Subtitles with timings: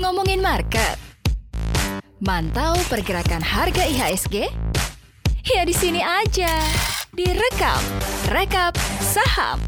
[0.00, 0.96] Ngomongin market.
[2.24, 4.48] Mantau pergerakan harga IHSG?
[5.44, 6.48] Ya di sini aja.
[7.12, 7.84] Direkap,
[8.32, 8.72] rekap
[9.04, 9.60] saham.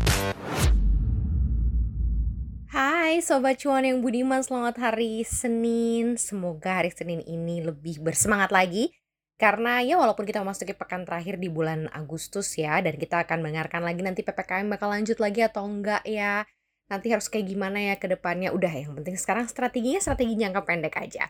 [2.73, 6.16] Hai Sobat Cuan yang budiman, selamat hari Senin.
[6.16, 8.96] Semoga hari Senin ini lebih bersemangat lagi.
[9.36, 13.84] Karena ya walaupun kita memasuki pekan terakhir di bulan Agustus ya, dan kita akan mendengarkan
[13.84, 16.48] lagi nanti PPKM bakal lanjut lagi atau enggak ya.
[16.89, 18.53] Nanti harus kayak gimana ya ke depannya.
[18.53, 21.29] Udah yang penting sekarang strateginya strategi jangka pendek aja.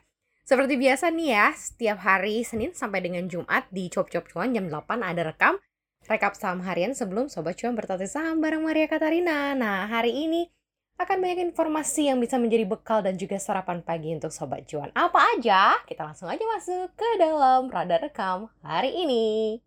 [0.48, 4.73] Seperti biasa nih ya, setiap hari Senin sampai dengan Jumat di Cop Cop Cuan jam
[4.73, 5.60] 8 ada rekam
[6.09, 9.52] rekap saham harian sebelum Sobat Cuan bertatih saham bareng Maria Katarina.
[9.52, 10.48] Nah, hari ini
[10.98, 14.91] akan banyak informasi yang bisa menjadi bekal dan juga sarapan pagi untuk Sobat Cuan.
[14.97, 15.78] Apa aja?
[15.84, 19.59] Kita langsung aja masuk ke dalam radar rekam hari ini.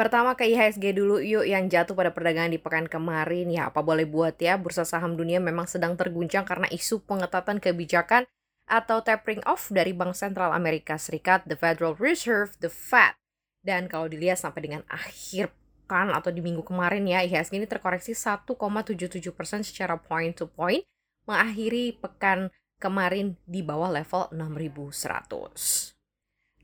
[0.00, 3.52] Pertama ke IHSG dulu yuk yang jatuh pada perdagangan di pekan kemarin.
[3.52, 8.24] Ya apa boleh buat ya, bursa saham dunia memang sedang terguncang karena isu pengetatan kebijakan
[8.64, 13.12] atau tapering off dari Bank Sentral Amerika Serikat, the Federal Reserve, the Fed.
[13.60, 15.52] Dan kalau dilihat sampai dengan akhir
[15.84, 19.20] pekan atau di minggu kemarin ya, IHSG ini terkoreksi 1,77%
[19.68, 20.80] secara point to point,
[21.28, 22.48] mengakhiri pekan
[22.80, 25.99] kemarin di bawah level 6100.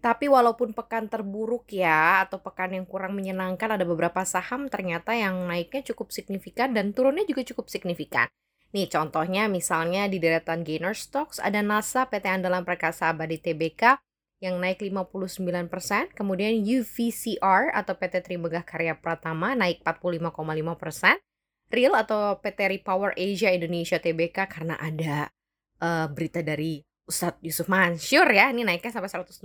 [0.07, 5.51] Tapi walaupun pekan terburuk ya, atau pekan yang kurang menyenangkan, ada beberapa saham ternyata yang
[5.51, 8.31] naiknya cukup signifikan dan turunnya juga cukup signifikan.
[8.71, 13.99] Nih contohnya misalnya di deretan gainer stocks ada NASA PT Andalan Perkasa Abadi TBK
[14.39, 21.19] yang naik 59%, kemudian UVCR atau PT Trimegah Karya Pratama naik 45,5%,
[21.67, 25.35] Real atau PT Repower Asia Indonesia TBK karena ada
[25.83, 29.41] uh, berita dari Ustadz Yusuf Mansur ya, ini naiknya sampai 120%.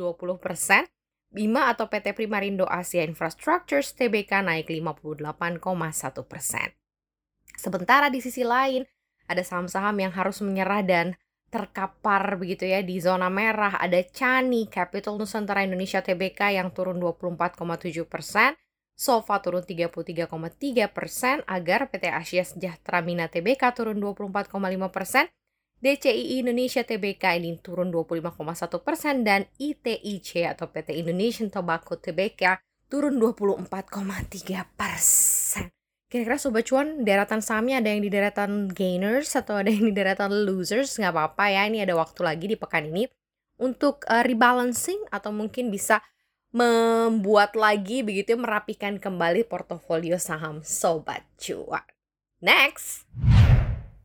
[1.31, 5.63] Bima atau PT Primarindo Asia Infrastructures TBK naik 58,1%.
[7.55, 8.83] Sementara di sisi lain,
[9.31, 11.15] ada saham-saham yang harus menyerah dan
[11.51, 18.07] terkapar begitu ya di zona merah ada Chani Capital Nusantara Indonesia Tbk yang turun 24,7
[18.07, 18.55] persen,
[18.95, 24.47] Sofa turun 33,3 persen, agar PT Asia Sejahtera Mina Tbk turun 24,5
[24.91, 25.27] persen,
[25.81, 28.37] DCI Indonesia Tbk ini turun 25,1
[28.85, 33.65] persen dan ITIC atau PT Indonesian Tobacco Tbk turun 24,3
[34.77, 35.73] persen.
[36.05, 40.29] Kira-kira Sobat Cuan, deretan sahamnya ada yang di deretan gainers atau ada yang di deretan
[40.45, 43.09] losers, nggak apa-apa ya, ini ada waktu lagi di pekan ini
[43.57, 46.03] untuk uh, rebalancing atau mungkin bisa
[46.51, 51.87] membuat lagi begitu ya, merapikan kembali portofolio saham Sobat Cuan.
[52.37, 53.07] Next!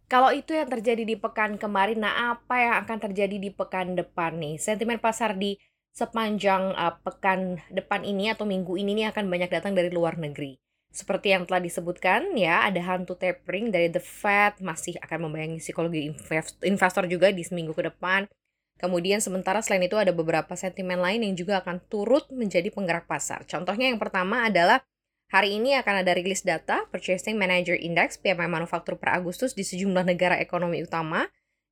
[0.06, 4.39] Kalau itu yang terjadi di pekan kemarin, nah apa yang akan terjadi di pekan depan
[4.39, 4.55] nih?
[4.55, 5.59] Sentimen pasar di
[5.91, 10.62] sepanjang uh, pekan depan ini atau minggu ini nih akan banyak datang dari luar negeri.
[10.95, 16.15] Seperti yang telah disebutkan ya, ada hantu tapering dari The Fed masih akan membayangi psikologi
[16.62, 18.31] investor juga di seminggu ke depan.
[18.77, 23.43] Kemudian sementara selain itu ada beberapa sentimen lain yang juga akan turut menjadi penggerak pasar.
[23.49, 24.84] Contohnya yang pertama adalah
[25.31, 30.07] hari ini akan ada rilis data Purchasing Manager Index PMI manufaktur per Agustus di sejumlah
[30.07, 31.27] negara ekonomi utama.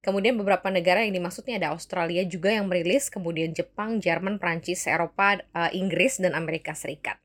[0.05, 5.41] Kemudian beberapa negara yang dimaksudnya ada Australia juga yang merilis, kemudian Jepang, Jerman, Prancis, Eropa,
[5.57, 7.17] uh, Inggris, dan Amerika Serikat.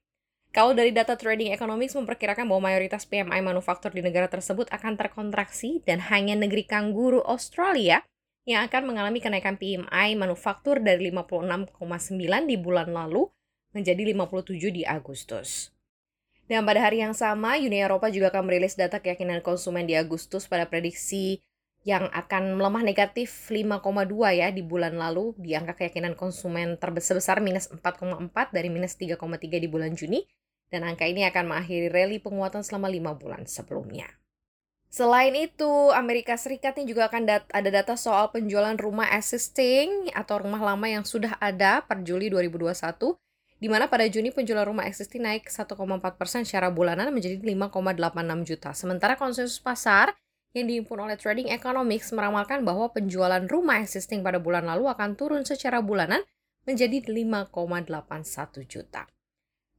[0.50, 5.86] Kalau dari data Trading Economics memperkirakan bahwa mayoritas PMI manufaktur di negara tersebut akan terkontraksi
[5.86, 8.02] dan hanya negeri kangguru Australia
[8.50, 13.30] yang akan mengalami kenaikan PMI manufaktur dari 56,9 di bulan lalu
[13.78, 15.70] menjadi 57 di Agustus.
[16.50, 20.50] Dan pada hari yang sama, Uni Eropa juga akan merilis data keyakinan konsumen di Agustus
[20.50, 21.46] pada prediksi
[21.88, 23.86] yang akan melemah negatif 5,2
[24.34, 29.16] ya di bulan lalu di angka keyakinan konsumen terbesar minus 4,4 dari minus 3,3
[29.48, 30.26] di bulan Juni
[30.74, 34.10] dan angka ini akan mengakhiri rally penguatan selama lima bulan sebelumnya.
[34.90, 40.42] Selain itu, Amerika Serikat ini juga akan dat ada data soal penjualan rumah existing atau
[40.42, 43.14] rumah lama yang sudah ada per Juli 2021,
[43.59, 48.70] di mana pada Juni penjualan rumah existing naik 1,4% secara bulanan menjadi 5,86 juta.
[48.72, 50.16] Sementara konsensus pasar
[50.56, 55.44] yang dihimpun oleh Trading Economics meramalkan bahwa penjualan rumah existing pada bulan lalu akan turun
[55.45, 56.24] secara bulanan
[56.63, 59.06] menjadi 5,81 juta.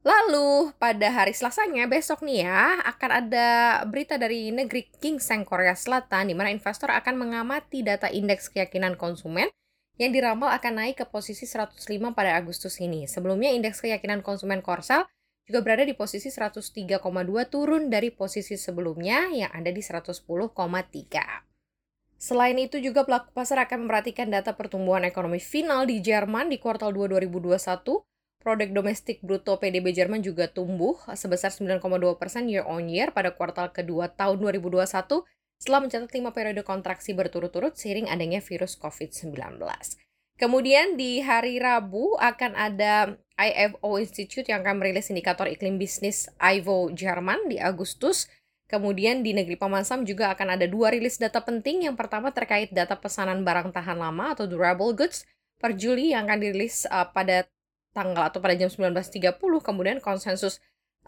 [0.00, 3.49] Lalu pada hari Selasanya besok nih ya akan ada
[3.84, 9.52] berita dari negeri Gingseng Korea Selatan di mana investor akan mengamati data indeks keyakinan konsumen
[9.96, 13.08] yang diramal akan naik ke posisi 105 pada Agustus ini.
[13.08, 15.08] Sebelumnya indeks keyakinan konsumen Korsel
[15.48, 17.00] juga berada di posisi 103,2
[17.50, 20.14] turun dari posisi sebelumnya yang ada di 110,3.
[22.20, 26.93] Selain itu juga pelaku pasar akan memperhatikan data pertumbuhan ekonomi final di Jerman di kuartal
[26.93, 27.56] 2 2021
[28.40, 33.69] Produk domestik bruto PDB Jerman juga tumbuh sebesar 9,2 persen year on year pada kuartal
[33.69, 34.88] kedua tahun 2021
[35.60, 39.60] setelah mencatat lima periode kontraksi berturut-turut seiring adanya virus COVID-19.
[40.40, 46.88] Kemudian di hari Rabu akan ada IFO Institute yang akan merilis indikator iklim bisnis IVO
[46.96, 48.24] Jerman di Agustus.
[48.64, 51.84] Kemudian di negeri Pemansam juga akan ada dua rilis data penting.
[51.84, 55.28] Yang pertama terkait data pesanan barang tahan lama atau durable goods
[55.60, 57.44] per Juli yang akan dirilis uh, pada
[57.92, 59.36] tanggal atau pada jam 19.30.
[59.60, 60.56] Kemudian konsensus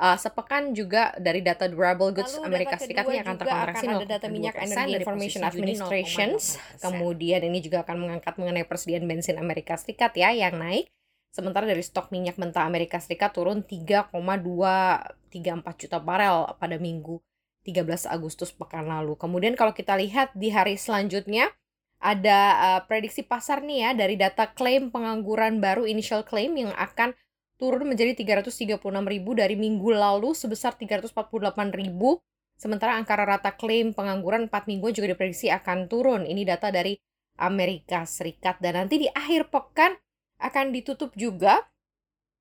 [0.02, 4.06] Uh, sepekan juga dari data durable goods Lalu Amerika Serikat ini akan terkontraksi akan ada
[4.18, 6.28] data minyak Energy Information Administration.
[6.82, 10.90] Kemudian ini juga akan mengangkat mengenai persediaan bensin Amerika Serikat ya yang naik.
[11.30, 14.10] Sementara dari stok minyak mentah Amerika Serikat turun 3,234
[15.78, 17.22] juta barel pada minggu
[17.62, 19.14] 13 Agustus pekan lalu.
[19.14, 21.54] Kemudian kalau kita lihat di hari selanjutnya
[22.02, 27.14] ada uh, prediksi pasar nih ya dari data klaim pengangguran baru initial claim yang akan
[27.62, 28.82] turun menjadi 336.000
[29.38, 31.14] dari minggu lalu sebesar 348.000.
[32.58, 36.26] Sementara angka rata klaim pengangguran 4 minggu juga diprediksi akan turun.
[36.26, 36.98] Ini data dari
[37.38, 38.58] Amerika Serikat.
[38.58, 39.94] Dan nanti di akhir pekan
[40.42, 41.62] akan ditutup juga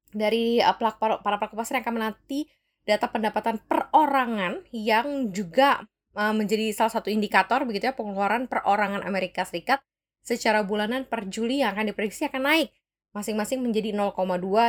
[0.09, 2.49] dari uh, para pelaku pasar yang akan menanti
[2.81, 5.85] data pendapatan perorangan yang juga
[6.17, 9.85] uh, menjadi salah satu indikator begitu ya pengeluaran perorangan Amerika Serikat
[10.25, 12.73] secara bulanan per Juli yang akan diprediksi akan naik
[13.11, 14.15] masing-masing menjadi 0,2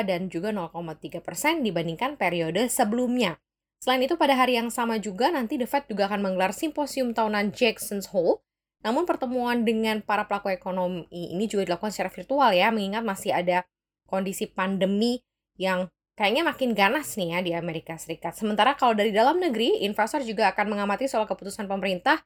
[0.02, 3.38] dan juga 0,3 persen dibandingkan periode sebelumnya.
[3.82, 7.50] Selain itu, pada hari yang sama juga nanti The Fed juga akan menggelar simposium tahunan
[7.50, 8.38] Jackson's Hole.
[8.82, 13.66] Namun pertemuan dengan para pelaku ekonomi ini juga dilakukan secara virtual ya, mengingat masih ada
[14.06, 15.22] kondisi pandemi
[15.58, 18.34] yang kayaknya makin ganas nih ya di Amerika Serikat.
[18.38, 22.22] Sementara kalau dari dalam negeri, investor juga akan mengamati soal keputusan pemerintah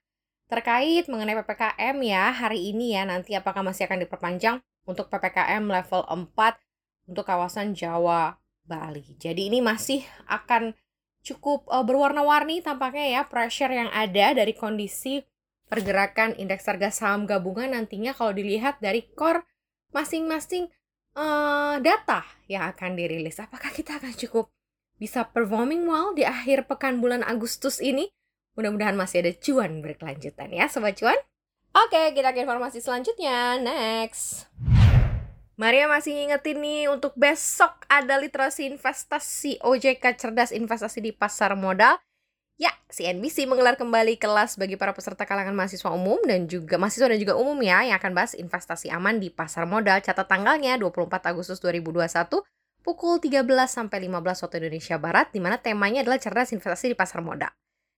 [0.46, 4.56] terkait mengenai PPKM ya hari ini ya nanti apakah masih akan diperpanjang
[4.87, 9.19] untuk PPKM level 4 untuk kawasan Jawa Bali.
[9.19, 10.75] Jadi ini masih akan
[11.27, 15.27] cukup uh, berwarna-warni tampaknya ya pressure yang ada dari kondisi
[15.67, 19.43] pergerakan indeks harga saham gabungan nantinya kalau dilihat dari core
[19.91, 20.71] masing-masing
[21.19, 23.43] uh, data yang akan dirilis.
[23.43, 24.55] Apakah kita akan cukup
[24.97, 28.06] bisa performing well di akhir pekan bulan Agustus ini?
[28.56, 31.19] Mudah-mudahan masih ada cuan berkelanjutan ya Sobat Cuan.
[31.87, 33.62] Oke, kita ke informasi selanjutnya.
[33.62, 34.50] Next.
[35.55, 41.94] Maria masih ngingetin nih untuk besok ada literasi investasi OJK Cerdas Investasi di Pasar Modal.
[42.59, 47.23] Ya, CNBC menggelar kembali kelas bagi para peserta kalangan mahasiswa umum dan juga mahasiswa dan
[47.23, 50.03] juga umum ya yang akan bahas investasi aman di pasar modal.
[50.03, 52.03] Catat tanggalnya 24 Agustus 2021
[52.83, 57.23] pukul 13 sampai 15 waktu Indonesia Barat di mana temanya adalah cerdas investasi di pasar
[57.23, 57.55] modal.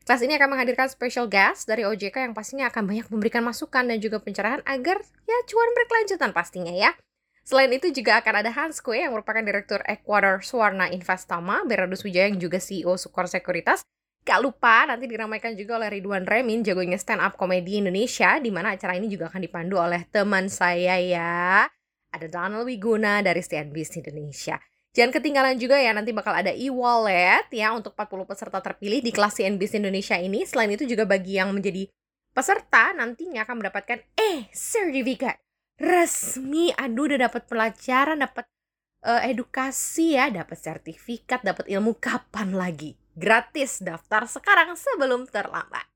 [0.09, 4.01] Kelas ini akan menghadirkan special guest dari OJK yang pastinya akan banyak memberikan masukan dan
[4.01, 6.97] juga pencerahan agar ya cuan berkelanjutan pastinya ya.
[7.45, 12.33] Selain itu juga akan ada Hans Kue yang merupakan Direktur Ecuador Suwarna Investama, Beradus Wijaya
[12.33, 13.85] yang juga CEO Sukor Sekuritas.
[14.25, 18.81] Gak lupa nanti diramaikan juga oleh Ridwan Remin, jagonya stand up komedi Indonesia, di mana
[18.81, 21.69] acara ini juga akan dipandu oleh teman saya ya.
[22.17, 24.57] Ada Donald Wiguna dari CNBC Indonesia.
[24.99, 29.39] Jangan ketinggalan juga ya, nanti bakal ada e-wallet ya untuk 40 peserta terpilih di kelas
[29.39, 30.43] CNBC Indonesia ini.
[30.43, 31.87] Selain itu juga bagi yang menjadi
[32.35, 35.39] peserta nantinya akan mendapatkan eh sertifikat
[35.79, 36.75] resmi.
[36.75, 38.51] Aduh udah dapat pelajaran, dapat
[39.07, 42.99] uh, edukasi ya, dapat sertifikat, dapat ilmu kapan lagi?
[43.15, 45.87] Gratis daftar sekarang sebelum terlambat.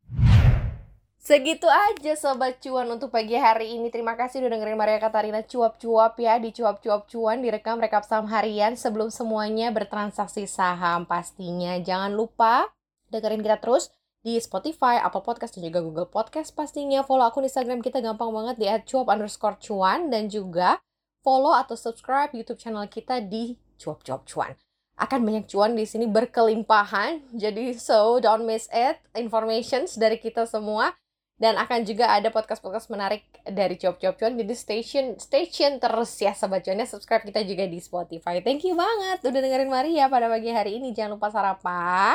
[1.23, 3.95] Segitu aja Sobat Cuan untuk pagi hari ini.
[3.95, 8.75] Terima kasih udah dengerin Maria Katarina cuap-cuap ya di cuap-cuap cuan direkam rekap saham harian
[8.75, 11.79] sebelum semuanya bertransaksi saham pastinya.
[11.79, 12.67] Jangan lupa
[13.15, 13.95] dengerin kita terus
[14.27, 17.07] di Spotify, Apple Podcast, dan juga Google Podcast pastinya.
[17.07, 20.83] Follow akun Instagram kita gampang banget di @cuap underscore cuan dan juga
[21.23, 24.59] follow atau subscribe YouTube channel kita di cuap-cuap cuan
[24.99, 27.31] akan banyak cuan di sini berkelimpahan.
[27.39, 28.99] Jadi so don't miss it.
[29.15, 30.99] Informations dari kita semua
[31.43, 36.31] dan akan juga ada podcast-podcast menarik dari Cuap Cuap Cuan jadi station station terus ya
[36.39, 38.39] sobat cuannya subscribe kita juga di Spotify.
[38.39, 40.95] Thank you banget udah dengerin Maria pada pagi hari ini.
[40.95, 42.15] Jangan lupa sarapan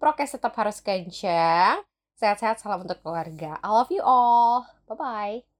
[0.00, 1.84] prokes tetap harus kencang
[2.16, 3.60] sehat-sehat salam untuk keluarga.
[3.60, 4.64] I love you all.
[4.88, 5.55] Bye bye